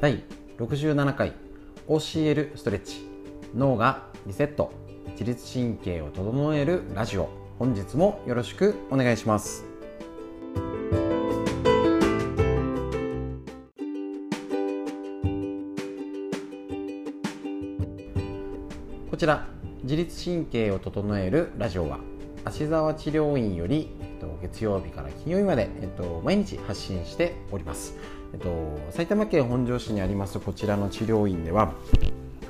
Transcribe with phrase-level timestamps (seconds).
[0.00, 0.22] 第
[0.58, 1.32] 67回
[1.88, 3.04] OCL ストレッチ。
[3.52, 4.72] 脳がリセット。
[5.18, 7.28] 自律神経を整えるラジオ。
[7.58, 9.64] 本日もよろしくお願いします。
[19.10, 19.48] こちら
[19.82, 21.98] 自律神経を整えるラジオは
[22.44, 23.90] 芦沢治療院より
[24.42, 27.96] 月曜日から金曜日まで、えっと、毎日発信しております、
[28.32, 31.72] えっと、埼玉県本庄市にありますこちらの治療院では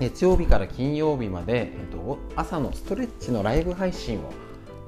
[0.01, 4.33] 月曜日から金曜日まで、えっと、朝のストレッチのライブ配信を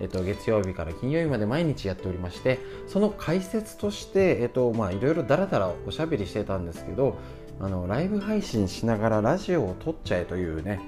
[0.00, 2.58] えっと、月曜日から金曜日まで毎日やっておりまして
[2.88, 7.18] その解説として、いろいろだらだらおしゃべりしてたんですけど
[7.60, 10.80] あのライブ配信しながらラジオを撮っちゃえというね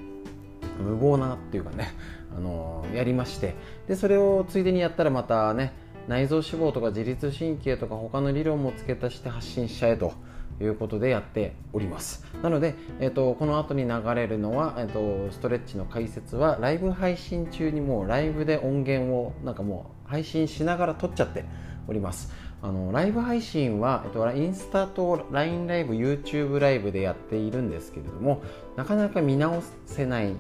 [0.83, 1.93] 無謀なっていうかね
[2.35, 3.55] あのやりまして
[3.87, 5.75] でそれをついでにやったらまたね
[6.09, 10.13] 内臓脂肪とか自律神経とか他の理論も付け足して発信しちゃえと
[10.61, 12.25] いうことでやっております。
[12.43, 21.45] なので、えーと、この後に流れるのは、えーと、ストレッチの解説はライブ配信中にもうライブで音源をなんかもう配信しながら撮っちゃって
[21.89, 22.33] おります。
[22.65, 28.41] あのライブ配信は、えっと、インスタと LINE ライブ YouTube ライブでやっているんですけれども
[28.77, 30.33] なかなか見直せない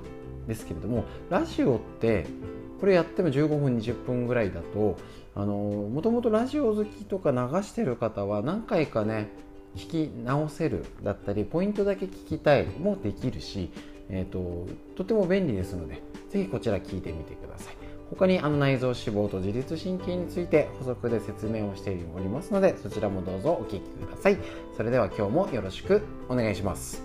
[0.46, 2.26] ですけれどもラジオって
[2.78, 4.98] これやっても15分20分ぐらいだと
[5.34, 9.30] もともとラジオ好きとか流してる方は何回かね
[9.76, 13.70] 聞き直せるだったりポイントだけ聞きたいもできるし、
[14.10, 14.66] えーと、
[14.96, 17.74] とても便利ですのでぜひこちら聞いてみてください。
[18.10, 24.36] 他にあの内臓脂肪と自律神経について補足で説明をしておりますのでそちらもどうぞお聞きください。
[24.76, 27.02] それでは今日もよろしくお願いします。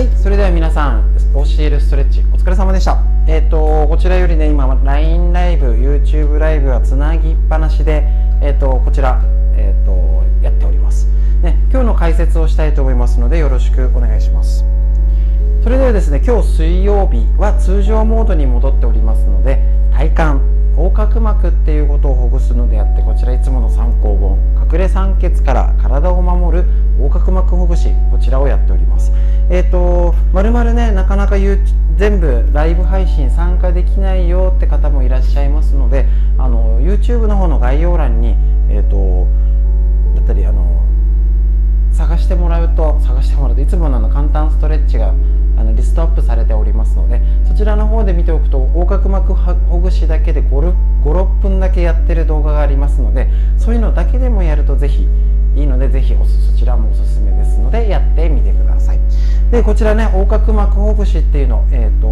[0.00, 3.04] はい、それでは皆さん教えるストレッチお疲れ様でした。
[3.28, 8.04] えっ、ー、とこちらよりね今 LINE ライブ YouTube ライブはつなぎっぱなしで
[8.40, 9.20] えっ、ー、とこちら
[9.58, 11.06] えっ、ー、とやっております。
[11.42, 14.64] ね今日の解説をしたいと思いますのでよろしくお願いします。
[15.62, 19.62] それではですね今日水曜日は通常モードに戻っておりますので
[19.92, 20.44] 体幹
[20.78, 24.38] 横隔膜っていうことをほぐすのであってこちらいつもの参考本
[24.72, 26.64] 隠れ酸欠から体を守る
[26.98, 29.12] 横隔膜ほぐしこちらをやっております。
[29.50, 31.36] えっ、ー、とまるまるねなかなか
[31.96, 36.06] 全部ライブ配信参加できないよって方もいらっしゃいますので
[36.38, 38.36] あの YouTube の方の概要欄に
[38.70, 39.26] えっ、ー、と
[40.14, 40.84] だったりあの
[41.92, 45.14] 探してもらうと探してもらうといつものの簡単ストレッチが
[45.58, 53.28] あのリストアップされておりますのでそちらの方で見ておくと横隔膜ほぐしだけで56分だけやってる動画がありますので
[53.58, 55.08] そういうのだけでもやるとぜひ
[55.56, 59.09] いいのでぜひそちらもおすすめですのでやってみてください。
[59.50, 62.06] でこちらね横隔膜ほぐしっていうの、えーと、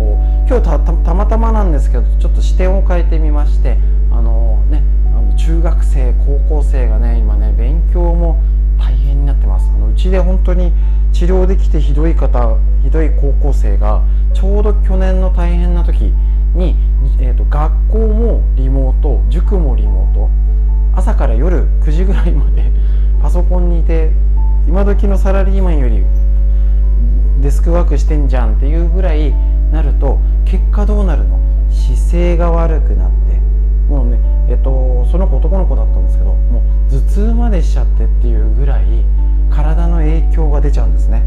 [0.49, 3.79] 今日たまたまなんですけどちょっと視点を変えてみまして
[4.11, 4.83] あのね
[5.15, 8.43] あの中学生高校生がね今ね勉強も
[8.77, 9.71] 大変になってます。
[9.73, 10.73] あのうちで本当に
[11.13, 14.03] 治療できてひどい方ひどい高校生が
[14.35, 16.13] ちょうど去年の大変な時
[16.55, 16.75] に、
[17.21, 20.29] えーと、と学校もリモート塾もリモート
[20.97, 22.73] 朝から夜9時ぐらいまで
[23.23, 24.11] パソコンにいて
[24.67, 26.05] 今時のサラリーマンより
[27.41, 29.33] デスクワークしてんじゃんっていうぐらい
[29.73, 31.39] なると結果どうなるの？
[31.71, 33.39] 姿勢が悪くなって。
[33.89, 34.19] もうね
[34.51, 38.85] えっとその子男の子だったんですけどもう頭痛までしちゃってっていうぐらい
[39.51, 41.23] 体の影響が出ちゃうんですね。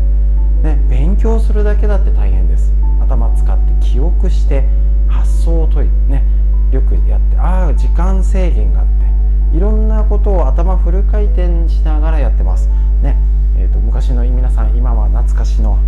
[0.63, 2.71] ね勉強するだけだって大変です。
[3.01, 4.67] 頭使って記憶して
[5.07, 6.23] 発想を解いてね
[6.71, 8.85] よくやってああ時間制限があっ
[9.51, 12.69] ていろんなことを頭フル回転しながらやってます。
[13.01, 13.17] ね
[13.57, 15.79] えーと、昔の皆さん今は懐かしの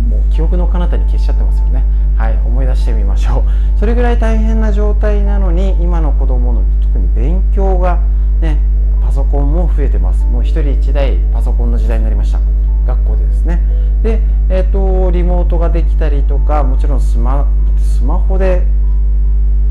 [0.00, 1.84] もう記憶の彼方に消しちゃってますよね。
[2.16, 3.44] はい思い出してみましょ
[3.76, 3.78] う。
[3.78, 7.98] それぐらい大変な状態なのに今の子供の特に勉強が
[8.40, 8.58] ね
[9.02, 10.24] パソコンも増えてます。
[10.26, 12.40] もう1人1台パソコンの時代になりました。
[12.86, 13.60] 学校でですね。
[14.02, 17.46] で、えーと、リモートができたりとかもちろんスマ
[17.76, 18.66] スマホで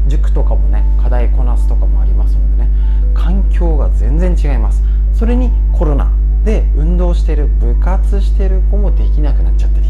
[0.08, 2.70] 塾とかもね課題こなすとかもありますのでね
[3.14, 4.84] 環境が全然違います。
[5.14, 6.12] それにコロナ
[6.44, 9.88] で運動してる部活してる子もできなくなっちゃったり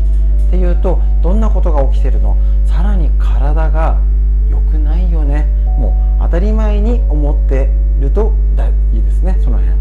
[0.51, 2.36] っていうとどんなことが起きてるの？
[2.65, 3.98] さらに体が
[4.50, 5.48] 良くないよね。
[5.80, 7.69] もう当たり前に思って
[8.01, 8.33] ると
[8.92, 9.77] いいですねその辺。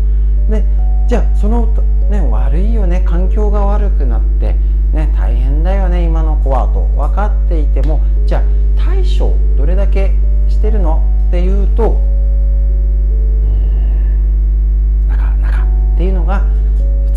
[0.48, 0.64] で
[1.08, 1.66] じゃあその、
[2.08, 4.54] ね、悪いよね環境が悪くなって
[4.92, 8.42] ね大変だよね今の子はと分かっていてもじゃあ
[8.78, 10.12] 対処どれだけ
[10.48, 11.02] してるの？
[11.26, 12.00] っていうと
[13.42, 16.44] うんなかなかっていうのが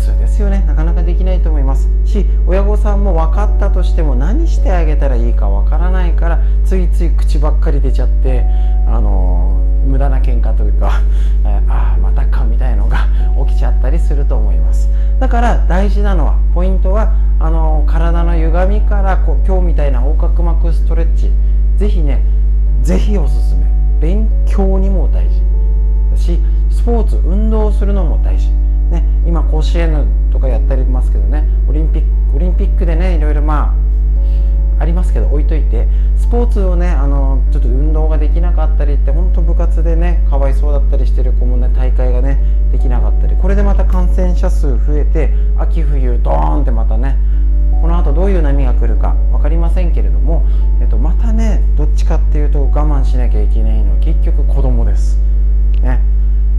[0.04, 0.62] 普通ですよね。
[0.66, 1.88] なかなかできないと思います。
[2.04, 8.44] し親御さんも分かったとしても何してあげたらいいか分からないからついつい口ばっかり出ちゃって
[8.86, 11.00] あの無駄な喧嘩というか
[11.68, 12.98] ああまたかみたいのが
[13.46, 14.90] 起きちゃったりすると思います。
[15.18, 21.32] だから大事なのはポイントはあの体の歪みからこう今日みたいな横隔膜ストレッチ。
[21.78, 22.22] ぜひね
[22.82, 23.64] ぜひおすすめ。
[24.00, 25.40] 勉強にも大事。
[26.10, 28.63] だしスポーツ運動するのも大事。
[28.90, 33.74] ね、今甲子園とかやったりますけどねオリンピックオリンピックでねいろいろま
[34.78, 35.86] あありますけど置いといて
[36.16, 42.38] スポーツをねあのちょっと運動ができなかったりって本当部活でねかわいそうだったりしてる子もね大会がね
[42.72, 47.16] できなかったりこれでまた感染者数増えて秋冬ドーンってまたね
[47.80, 50.42] この後どういう波が来るか分かりませんけれども、
[50.80, 55.18] えっと、またねどっちかっていうと我慢しなきゃいけないのは結局子供です。
[55.82, 56.00] ね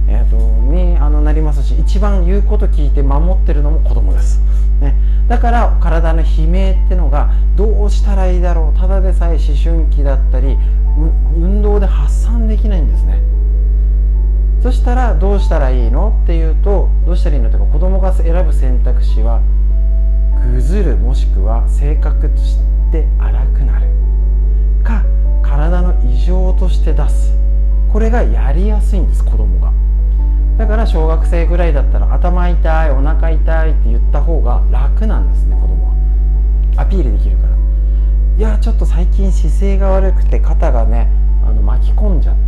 [0.08, 4.40] えーと、にあのなりますし一番言うこと聞いて守ってるのも子供です、
[4.80, 4.96] ね、
[5.28, 8.80] だから体の悲鳴ってのがどうしたらいいだろう。
[8.80, 10.58] ただでさえ思春期だったり
[11.36, 13.20] 運動で発散できないんですね。
[14.62, 19.42] そしたらどうしたらいいのっていうとどうしたらいいのというか子供が選ぶ選択肢は
[20.54, 22.58] ぐずるもしくは性格とし
[22.92, 23.88] て荒くなる。
[24.84, 25.04] か
[25.42, 27.36] 体の異常として出す。
[27.92, 29.75] これがやりやすいんです子供が。
[30.58, 35.94] だから小学生ぐらいだったら頭痛いお腹痛いって言った方が楽なんですね子供は。
[36.78, 37.56] アピールできるから。
[38.38, 41.10] いやちょっと最近姿勢が悪くて肩がね
[41.46, 42.42] あの巻き込んじゃって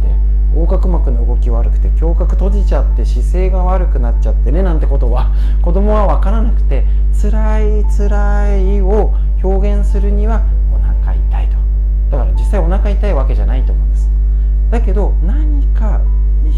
[0.55, 6.85] 横隔膜の動き悪くて胸郭閉じちゃって姿勢が悪くなっちゃってねなんてことは子供は分からなくて
[7.21, 9.13] 辛い辛いを
[9.43, 10.43] 表現するには
[10.73, 11.57] お腹痛いと。
[12.11, 14.09] だから実際お腹痛いわけじゃないと思うんです。
[14.71, 16.01] だけど何か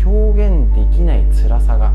[0.03, 1.91] 表現できない辛さが、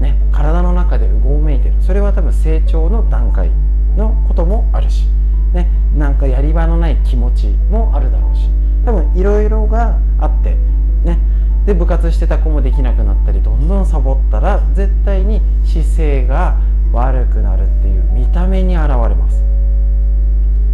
[0.00, 3.50] ね、体の中でうごめいてるそれは多分成長の段階
[3.96, 5.06] のこともあるし、
[5.52, 8.48] ね、なんかやり場のない気持ちもあるだろうし
[8.84, 10.56] 多分いろいろがあって
[11.04, 11.18] ね
[11.66, 16.58] で部活してた子もできなくなったりどんどんサボったら絶対に姿勢が
[16.92, 19.42] 悪くなるっていう見た目に現れます。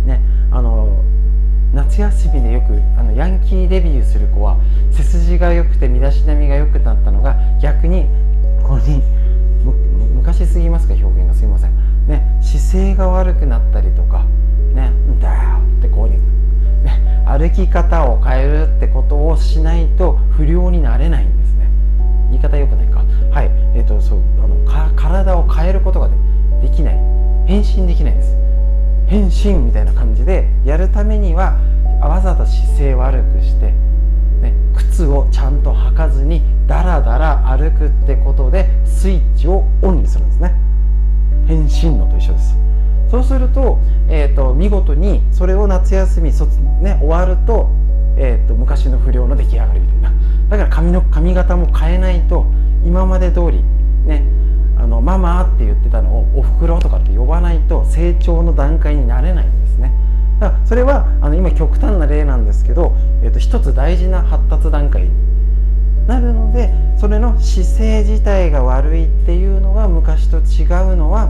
[0.06, 0.20] ね、
[0.50, 1.04] あの
[1.74, 4.56] 夏休みでよくあのヤンキーデビューする子は
[4.90, 8.06] 背筋が良くて身だしなみが良くなったのが逆に
[8.62, 9.02] ここに
[10.14, 11.34] 昔すぎますか表現が。
[11.34, 11.70] すいません、
[12.08, 14.24] ね、姿勢が悪くなったりとか
[14.74, 16.16] ねんだよってこうに、
[16.84, 21.68] ね、歩き方を変えるってことをしないと不良になれないんですね。
[22.30, 23.04] 言い方良くないか。
[23.30, 23.50] はい。
[23.74, 24.56] えっ、ー、とそうあの
[24.96, 26.08] 体を変えることが
[26.60, 26.94] できない。
[27.46, 28.47] 変身できないです。
[29.08, 31.56] 変身みたいな感じでやるためには
[32.00, 33.72] わざと姿勢悪くして、
[34.42, 40.54] ね、靴をちゃんと履かずにダラダラ歩くってことでスイッチをオンにするんですね。
[41.46, 42.56] 変身のと一緒です。
[43.10, 43.78] そうすると,、
[44.10, 47.70] えーと、見事にそれを夏休み卒、ね、終わると,、
[48.18, 50.12] えーと、昔の不良の出来上がりみたいな。
[50.50, 52.44] だから髪の髪型も変えないと
[52.84, 53.64] 今まで通り
[54.04, 54.22] ね
[54.78, 59.92] あのママって言ってたのをおふくろとかって呼ばないと成長の段階になれないんですね。
[60.40, 65.10] だからそれはあの今極端な例なんですけど、えー、と一つ大事な発達段階に
[66.06, 71.28] なるのでそれの姿勢自体が悪いっていうのが昔と違うのは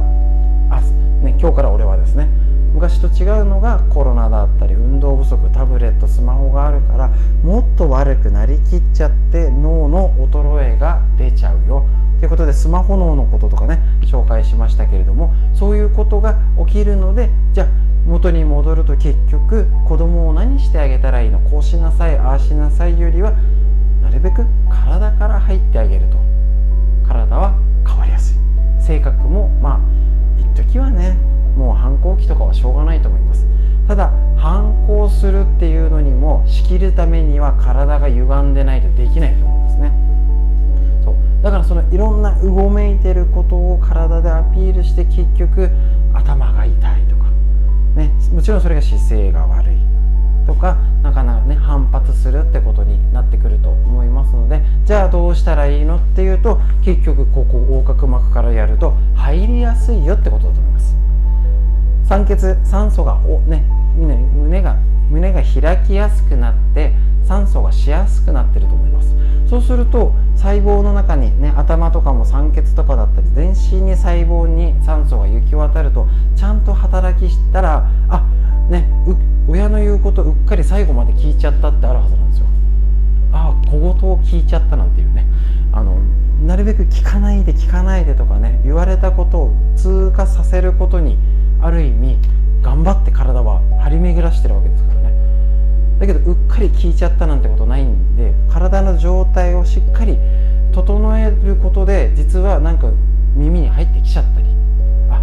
[0.71, 0.81] あ、
[1.25, 2.29] ね、今日から俺はですね
[2.75, 7.09] 昔と違うのがコロナだったり運動不足タブレットスマホがあるから
[7.43, 11.85] もっと悪くなりきっちゃって脳の衰えが出ちゃうよ。
[12.19, 17.67] ということでスマホ脳のこととかね紹介しましたけれどもそういうことが起きるのでじゃあ
[18.07, 21.39] 元に戻ると結局子供を何してあげたらいいの？
[21.41, 23.33] こうしなさいああしなさいよりは
[24.03, 26.19] なるべく体から入ってあげると。
[27.07, 27.55] 体は
[27.87, 28.37] 変わりやすい。
[28.83, 29.81] 性格もまあ
[30.39, 31.17] 一時はね
[31.57, 33.47] もう反抗期とかはしょうがないと思います。
[33.87, 39.93] ただ反抗するっていうのにも仕切るためには体が歪んでないとできないと思うんですね。
[41.43, 45.71] だからそのいろんなうごめいてることを体でアピールして結局
[46.13, 47.25] 頭が痛いとか、
[47.97, 49.77] ね、もちろんそれが姿勢が悪い
[50.47, 60.97] とかなかなかね反発するってことになってくると思いますのでじゃあどうしたらいいのっていうと結局ここ横隔膜からやると入りやすいよってことだと思います。
[62.09, 63.63] 酸欠酸素がお、ね、
[63.99, 64.77] 胸が
[65.11, 66.93] 胸が開きやすくなって
[67.27, 69.15] 酸素がしやすくなってると思います。
[69.49, 78.25] そうすると細胞の中にね頭とかも酸欠とかだったり全身に細胞に酸素が行き渡るとちゃんと働きしたらあ
[78.71, 78.89] ね
[79.49, 82.47] 親の言うことうっかり最後まで聞いちゃったってあるはずなんですよ。
[83.33, 85.27] ああ小言を聞いちゃったなんていうね。
[85.73, 85.99] あの
[86.47, 91.19] なるべく聞かないで聞かないでとかね言われたことを通過させることに
[91.61, 92.17] ある意味
[92.63, 94.98] 頑張って体は張り巡らしてるわけですから。
[95.99, 100.19] だけどうっかり聞いちゃったなんてことないんで体の状態をしっかり
[100.73, 102.91] 整えることで実はなんか
[103.35, 104.47] 耳に入ってきちゃったり。
[105.11, 105.23] あ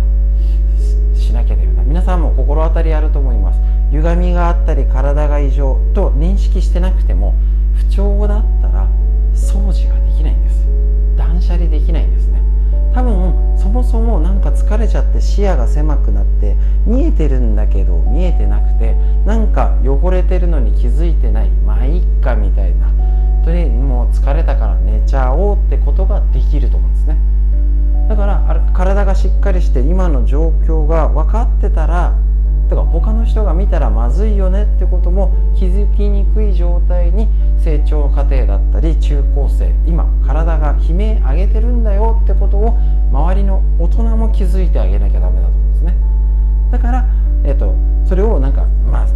[1.15, 1.83] しなきゃだよな。
[1.83, 3.59] 皆さんも心当たりあると思います。
[3.91, 7.35] 歪みがあったり体が異常と認識してなくても
[7.75, 8.87] 不調だったら
[9.33, 10.65] 掃除ができないんです。
[11.17, 12.41] 断捨離できないんですね。
[12.93, 13.33] 多分
[13.65, 16.55] そもそもなんか疲れちゃって視野が狭くなって
[16.85, 18.93] 見えてるんだけど見えてなくて
[19.25, 22.93] なんか汚れてるのに気づいてないまあいっかみたいな。
[23.43, 27.17] とにもう疲れたから寝ちゃおうってことができると思うんですね。
[28.07, 32.13] だから体がしっかりして今の状況が分かってたら
[32.69, 37.27] だか他の人が見たらまずいよねってことも気づきにくい状態に
[37.59, 42.77] 成長過程だったり中高生今体が悲鳴上げてるんだよってことを
[43.11, 45.95] 周りの大人も気づいてあげなきゃダメだと思うんですね。
[46.71, 47.05] だから、
[47.43, 47.73] えーと、
[48.07, 49.07] それをなんかまあ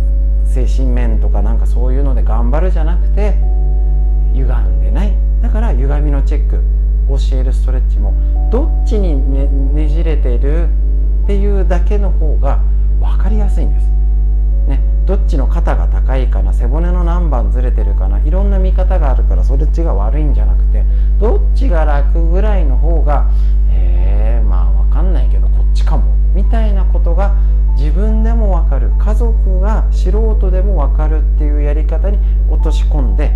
[0.45, 3.35] 精神面とかなんかそういうので頑張るじゃなくて
[4.33, 5.13] 歪んでない。
[5.41, 6.61] だから歪みのチェック
[7.07, 8.13] 教えるストレッチも
[8.51, 10.67] どっちにねねじれてる
[11.23, 12.61] っていうだけの方が
[12.99, 13.89] 分かりやすいんです。
[14.67, 20.83] ね、どっちの肩が高いかな背骨の何番ずれてるかないろんな見方があるからそれっちが悪いんじゃなくて
[21.19, 23.29] どっちが楽ぐらいの方が、
[25.19, 27.35] ないけどこっちかもみたいなことが
[27.77, 32.17] 自分でも分かる家族が素人でも分かるっていうやり方に
[32.49, 33.35] 落とし込んで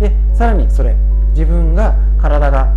[0.00, 0.96] でさらにそれ
[1.30, 2.74] 自分が体が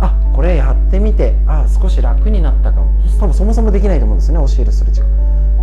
[0.00, 2.90] あこれやってみてあ少し楽になったかも。
[3.18, 5.06] 多分そもそもできないと思うんですね教えるストレッチが。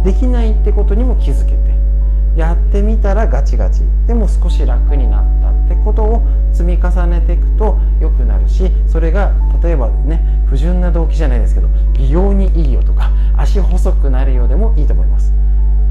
[0.04, 1.58] できないってことにも気づけて
[2.36, 3.82] やってみたらガチガチ。
[4.06, 5.37] でも少し楽になった。
[5.68, 6.22] ってことを
[6.54, 15.34] 積み重ねていくと良くなるしそれが例えばね不純な動機じゃないですけど美容にいいよとか足細くなるようでもいいと思います。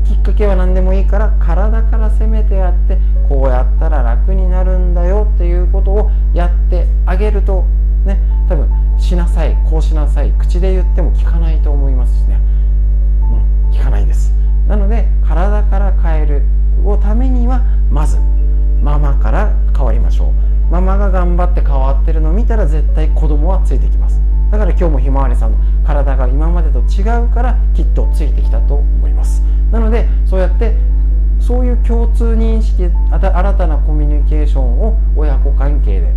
[0.06, 2.97] きっかけは何でもいいから体から攻めてやって
[3.28, 7.64] こうやったら楽になるんだよっていうことをやってあげると
[8.04, 8.68] ね多分
[8.99, 11.55] しなさいこうしなさい口で言っても聞かない
[23.66, 24.20] ついてきます。
[24.50, 29.42] だから今日もひまわりさんの体が今までと違うからきっとついてきたと思います。
[29.73, 30.76] なのでそうやって
[31.40, 36.12] そういう共通認識新たなコミュニケーションを親子関係で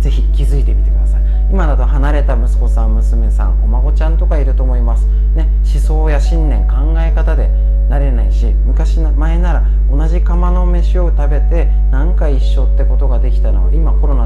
[0.00, 1.22] ぜひ気づいてみてください。
[1.50, 5.06] 今だと離れた息子さん娘さんお孫ちゃんとかいると思います。
[5.34, 7.48] ね思想や信念考え方で
[7.88, 14.17] なれないし昔前なら同じ釜の飯を食べて何か一緒ってことができたのは今コロナ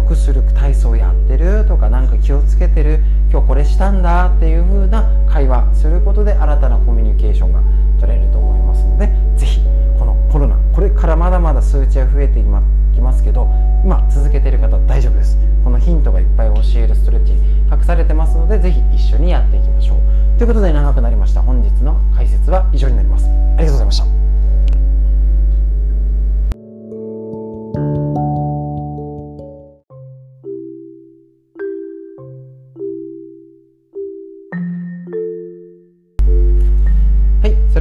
[0.00, 7.60] よくする体操やってるとか何か気をつけてる今日これしたんだっていう風な会話することで新たなコミュニケーションが
[8.00, 9.60] 取れると思いますので是非
[9.98, 13.46] このコロナこれからまだまだ数値は増えていきますけど
[13.84, 17.32] 今続けてる方大丈夫ですこのヒントがいっぱい教えるストレッチ
[17.70, 24.29] 隠されてますので是非一緒にやっていきましょうということで長くなりました本日の解説は以上になりますありがとうございました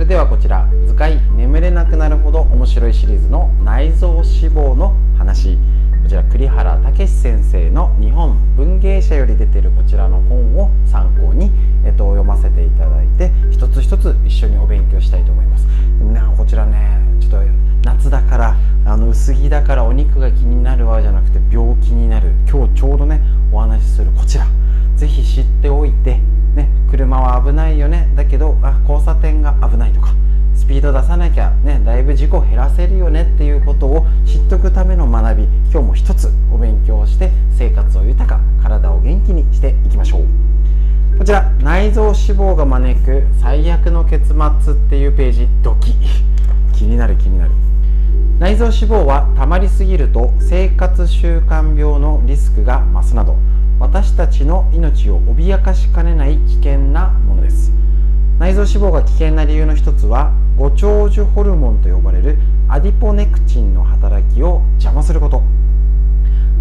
[0.09, 5.55] ではこちら図解眠れなくなるほど面白いシリーズの内臓脂肪の話。
[6.01, 11.51] こちら栗原武先生の日本文芸社より出てるこちらの本を参考に、
[11.85, 15.67] えっと、読ませていただいて一つ一つ一緒にお勉強したいと思います。
[15.99, 17.37] でもねこちらねちょっと
[17.83, 22.31] 夏だからあの薄着だからお肉が気になるわじゃなくて病気になる。
[22.49, 24.47] 今日ちょうどねお話しするこちら。
[24.95, 26.19] 是非知っておいて
[26.59, 28.09] ね、車は危ないよね。
[28.15, 30.13] だけどあ交差点が危ないとか
[30.55, 40.25] スピード出さなきゃねだいぶ事故減らせるよねっていうことを知っておくための学び今日も一つお勉強して生活を豊か体を元気にしていきましょう。
[41.17, 45.95] こちら内臓脂肪が招く最悪の結末っていうページドキ。
[46.73, 47.51] 気になる気になる。
[48.39, 53.35] 内臓脂肪は溜まりすぎると生活習慣病のリスクが増すなど
[53.79, 57.71] 私たちの命を脅かしかねない危険なものです。
[58.37, 65.41] 内臓脂肪が危険な理由の一つはご長寿ホルモンと呼ばれるアディポネクチンの働きを邪魔すること。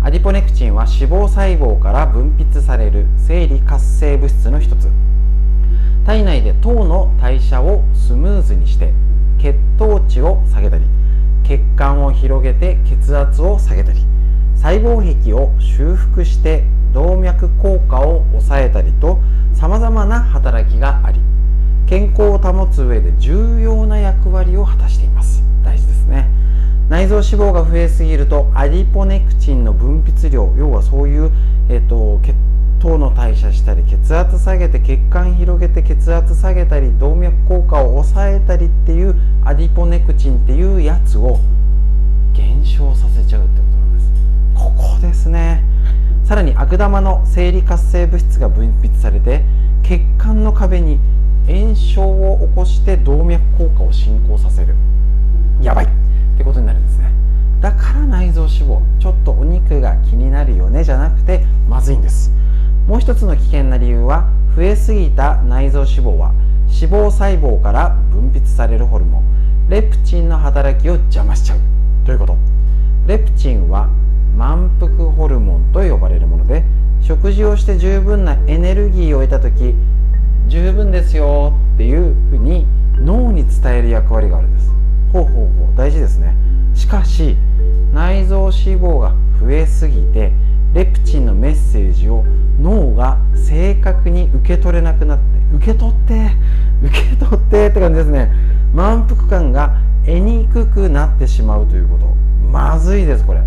[0.02, 4.88] アディポネクチンは脂肪細胞から分泌される生理活性物質の一つ。
[6.06, 8.92] 体内で糖の代謝をスムーズにして
[9.38, 10.84] 血糖値を下げたり
[11.44, 14.00] 血管を広げて血圧を下げたり
[14.54, 19.20] 細胞壁を修復して動脈硬化を抑えたりと
[19.54, 21.20] さまざまな働きがあり
[21.86, 25.42] 健康を保つ上で重要な役割を果たしています。
[25.64, 26.28] 大事ですね。
[26.90, 31.30] 内臓脂肪が増えすぎるとアディポネクチンの分泌量要はそういう、
[31.68, 32.34] えーと、血
[32.80, 39.14] 糖の代謝したり血圧下げて血管広げて血圧下げたり動脈硬化を抑えたりっていう
[39.44, 41.38] アディポネクチンっていうやつを
[42.32, 44.12] 減少させちゃうってことなんです。
[44.54, 45.67] ここですね。
[46.28, 49.40] さらに悪玉の生理活性物質が分泌されて
[49.82, 50.98] 血管の壁に
[51.46, 54.74] 炎症を起こして動脈硬化を進行させる。
[55.62, 55.86] やばい。
[55.86, 55.88] っ
[56.36, 57.10] てことになるんですね。
[57.62, 62.30] だから内臓脂肪ちょっとお肉が気になるよねじゃなくてまずいんです。
[62.86, 66.34] もう一つの危険な理由は増えすぎた内臓脂肪は
[66.66, 69.70] 脂肪細胞から分泌されるホルモン。
[69.70, 71.58] レプチンの働きを邪魔しちゃう。
[72.04, 72.36] ということ。
[73.06, 73.88] レプチンは
[74.38, 76.62] 満腹ホルモンと呼ばれるもので
[77.02, 79.74] 食事をして十分なエネルギーを得た時
[80.46, 82.64] 十分ですよっていうふうに
[83.00, 84.70] 脳に伝える役割があるんです。
[85.12, 86.36] ほうほうほう大事ですね。
[86.72, 87.36] しかし
[87.92, 90.32] 内臓脂肪が増えすぎて
[90.72, 92.24] レプチンのメッセージを
[92.60, 95.24] 脳が正確に受け取れなくなって
[95.56, 96.30] 受け取って
[96.84, 98.30] 受け取ってって感じですね。
[98.72, 102.06] 満腹感が得にくくなってしまうということ。
[102.52, 103.42] まずいですこれ。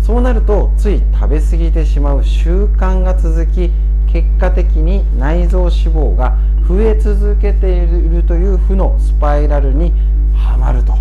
[0.00, 3.70] そうなるとつい食べ過ぎてしまう習慣が続き
[4.12, 9.92] 結果的に内臓脂肪が増え続けているという負のスパイラルに
[10.34, 10.94] はまると。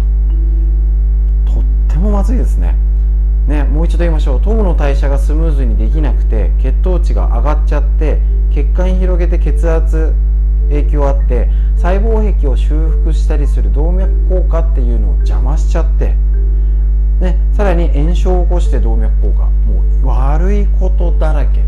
[1.45, 2.75] とってもまずいですね。
[3.47, 4.41] ねもう一度言いましょう。
[4.41, 8.19] 糖の代謝がスムーズにできなくて血糖値が上がっちゃって
[8.51, 10.13] 血管広げて血圧
[10.69, 16.15] 影響あって細胞壁を修復したりする動脈硬化っていうのを邪魔しちゃって
[17.19, 19.45] ね、さらに炎症を起こして動脈硬化。
[19.45, 21.63] もう悪いことだらけ。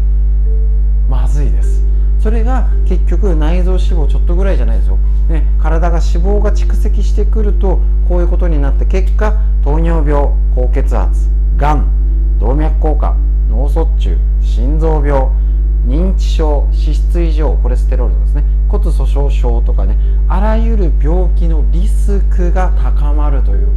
[1.10, 1.82] まずいです。
[2.22, 4.98] それが結局内臓脂肪ちょっとぐらいじゃないですよ、
[5.28, 11.88] ね、体が脂肪が蓄積してくるとこういうことになって結果糖尿病高血圧がん
[12.40, 13.16] 動脈硬化
[13.50, 15.30] 脳卒中心臓病
[15.88, 18.44] 認知症脂質異常コレステロールですね。
[18.70, 19.98] 骨粗しょう症とかね
[20.28, 23.68] あらゆる病気のリスクが高まるという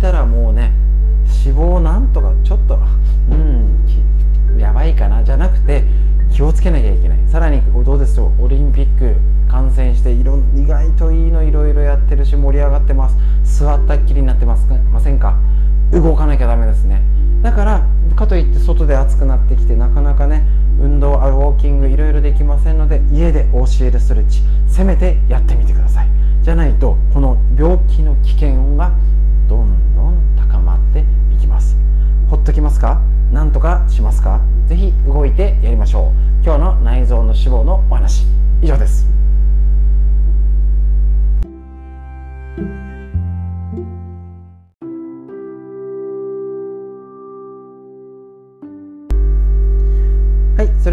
[0.00, 0.72] たらもうね
[1.44, 2.78] 脂肪なんとかちょっと
[3.30, 5.84] うんやばいかなじゃなくて
[6.32, 7.18] 気をつけなきゃいけない。
[7.28, 9.16] さらにどうですよオリンピック
[9.48, 13.16] 観戦していろ意外といいのいろいろやってるし盛り上がってます。
[13.58, 15.36] 座ったっきりになってますませんか？
[15.92, 17.02] 動かなきゃダメですね。
[17.42, 17.86] だから
[18.16, 20.44] かといって外で暑くなってきてなかなかね
[20.80, 26.08] 運動ウォーキングいろいろできませんので家で教えるストレッチせめてやってみてください。
[26.42, 28.92] じゃないとこの病気の危険が
[29.50, 31.76] どんどん高まっていきます。
[32.28, 33.02] ほっときますか？
[33.32, 34.40] 何とかしますか？
[34.68, 36.44] ぜひ動いてやりましょう。
[36.44, 38.26] 今日の内臓の脂肪のお話
[38.62, 39.19] 以上です。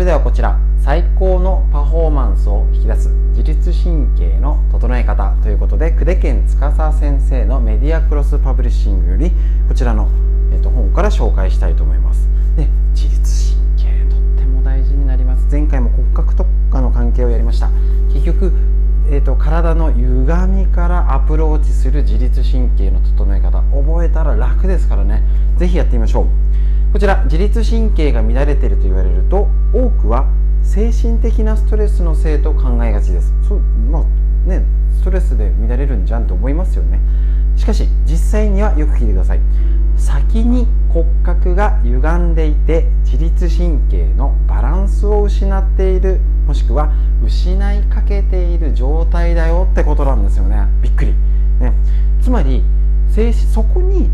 [0.08, 9.34] ではこちら最高のパフォーマンスを引き出す自律神経の整え方ということで久手健司先生のメディアクロスパブリッシングより
[9.68, 10.08] こちらの、
[10.54, 12.30] えー、と本から紹介したいと思います。
[12.56, 15.46] で自律神経とっても大事になります。
[15.52, 17.70] 前回も骨格とかの関係をやりました。
[18.14, 18.54] 結局
[19.10, 20.06] えーと、体の歪
[20.48, 25.22] みからアプローチする自律神経の整え方覚えたら楽ですからね。
[25.58, 26.47] 是非やってみましょう。
[26.94, 30.28] こちら自律神経が乱れていると言われると多くは
[30.64, 33.34] 精神的なストレスのせいと考えがちです。
[33.48, 33.60] そう
[33.92, 34.04] まあ
[34.50, 34.64] ね
[34.96, 37.00] ストレスで乱れるんじゃんと思いますよね。
[37.56, 39.40] しかし実際にはよく聞いてください。
[39.96, 46.92] 先に骨格が歪んでいて自律神経のバランスを失っているもしくは
[47.24, 50.68] 失いかけている状態だよってことなんですよね。
[50.82, 51.14] びっくり、
[51.60, 51.74] ね、
[52.22, 52.64] つまり
[53.54, 54.10] そこに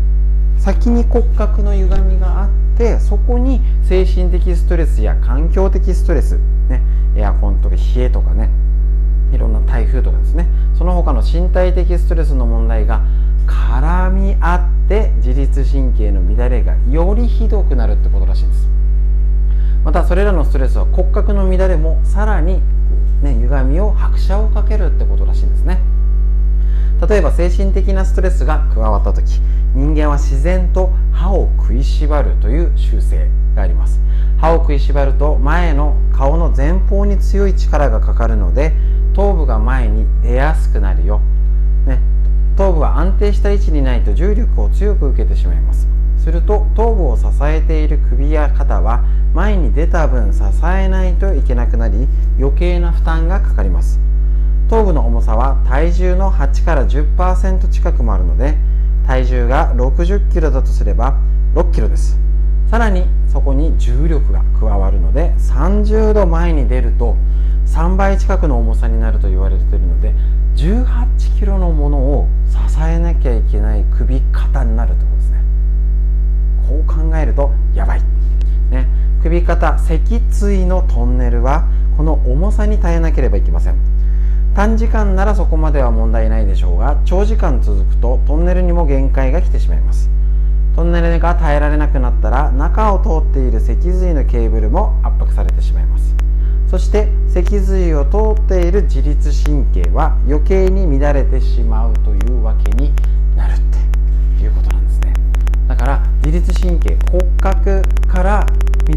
[0.64, 6.38] 先に骨格の歪みがあってそこに精神的ストレスや環境的ストレス、
[6.70, 6.80] ね、
[7.14, 8.48] エアコンとか冷えとかね
[9.30, 10.46] いろんな台風とかですね
[10.78, 13.02] その他の身体的ストレスの問題が
[13.46, 18.66] 絡み合って自律神経の乱れがよりひどくなるってことらしいんです。
[19.84, 22.62] またそれらのストレスは骨格の乱れもさらに、
[23.22, 25.78] ね、歪みを拍車をかけるってことらしいんですね。
[27.06, 29.40] 例えば精神的なストレスが加わった時
[29.74, 34.00] 人間は自然と歯を食いしばるという習性があります。
[34.38, 38.72] 歯を食いしばると前の顔の前方に強い力がかかるので
[39.14, 41.20] 頭部が前に出やすくなるよ、
[41.86, 42.00] ね、
[42.56, 45.88] 頭部は安定した位置にないと重力を強く受けてしまいます。
[46.18, 54.00] すると頭部を支えている首や肩は前に出た分支えないといけなくなり余計な負担がかかります。
[54.68, 58.56] 頭部の重さは体重の8から10%近くもあるので
[59.06, 61.18] 体重が60キロだとすれば
[61.54, 62.18] 6キロです。
[62.70, 67.14] さらにそこに重力が加わるので30度前に出ると
[67.66, 70.14] 3倍近くの重さになると言われているので
[70.56, 75.40] 18キロのものを支えなきゃいけない首肩になるということですね。
[76.68, 78.00] こう考えるとやばい、
[78.70, 78.88] ね、
[79.22, 83.93] 首肩脊椎のトンネルはこの重さに耐えなければいけません。
[84.54, 90.08] 短時間ならそこまでは問題ないでしょうが長時間続くとトンネルにも限界が来てしまいます。
[90.76, 96.14] トンネルが耐えられなくなったら中を通っている脊髄のケーブルも圧迫されてしまいます。
[96.68, 102.92] そして脊髄を通っている自律神経は余計に乱れてしまうというわけに
[103.36, 103.60] なるっ
[104.38, 104.73] ていうことなんです。
[105.74, 108.46] だから自律神経骨格から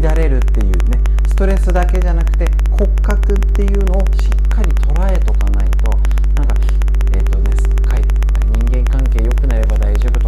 [0.00, 5.90] 乱れるっていうねストレスだけじゃなくて骨格っていうのをしっかり捉えとかないと
[6.36, 6.54] なんか
[7.12, 7.50] えっ、ー、とね
[8.52, 10.27] 人間関係良くなれば大丈夫と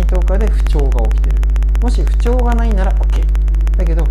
[0.00, 1.36] の歪みとかで不調が起きてる。
[1.82, 3.24] もし不調がないなら OK
[3.76, 4.04] だけど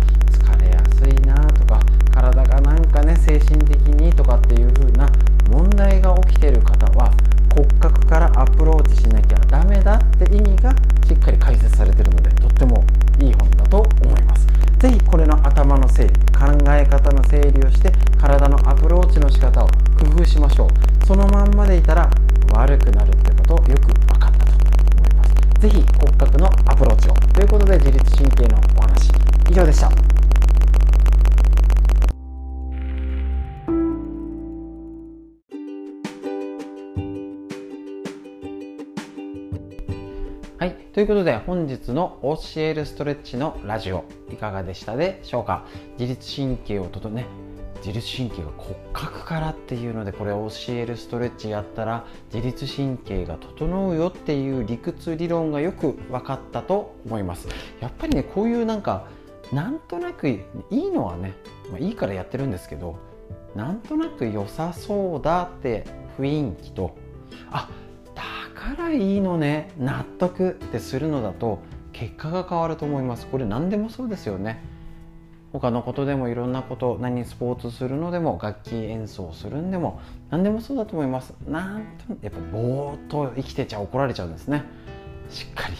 [41.30, 45.64] で本日の教えるストレッチのラジオいかがでしたでしょうか？
[45.96, 47.24] 自律神経を整ね
[47.76, 57.46] 自律神経が骨格からっていうのでこれ教えるストレッチやったら自律神経が整うよっていう理屈理論がよく分かったと思います。
[57.78, 59.06] やっぱりねこういうなんか
[59.52, 60.40] なんとなくい
[60.70, 61.34] いのはね、
[61.70, 62.96] まあ、いいからやってるんですけど
[63.54, 65.84] なんとなく良さそうだって
[66.18, 66.96] 雰囲気と
[67.52, 67.68] あ
[68.60, 71.60] からいいのね納得ってするのだと
[71.92, 73.26] 結果が変わると思います。
[73.26, 74.62] これ何でもそうですよね。
[75.52, 81.34] 他のことでもいろんなこと何スポーツするのでも楽器演奏するんでも何でもそうだと思います。
[81.48, 84.62] なんとやっぱぼーっと生きてちゃ怒られちゃうんですね。
[85.30, 85.74] しっかり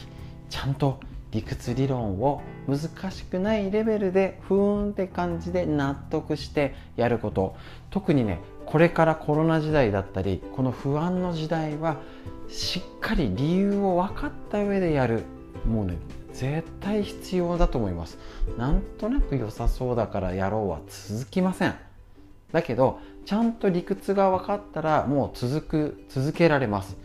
[0.49, 0.99] ちゃんと
[1.31, 7.55] 理屈理論を難しくないレベルでふーんって感じで納得してやること。
[7.91, 8.41] 特にね
[8.71, 11.97] これからコロナ時代だったりこの不安の時代は
[12.49, 15.25] しっかり理由を分かった上でやる。
[15.67, 15.99] もうね
[16.33, 18.19] 絶対必要だと思います。
[18.57, 21.75] なんとなく良さそうだからやろうは続きません。
[22.53, 26.97] だけどちゃんと理屈が分かったらもう続く続けられます。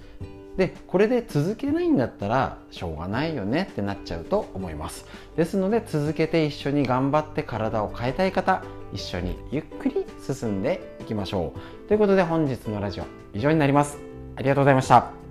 [0.58, 5.06] でこれで続けないんだったらしょうがないよねってなっちゃうと思います。
[5.36, 8.64] ですので続けて一緒に頑張って体を変えたい方
[8.94, 11.88] 一緒にゆっくり進んでいきましょう。
[11.88, 13.98] ということで本日のラジオ以上になります。
[14.36, 15.25] ありがとうございました。